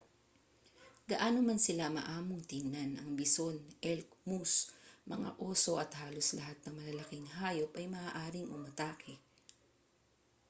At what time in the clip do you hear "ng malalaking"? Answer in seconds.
6.61-7.25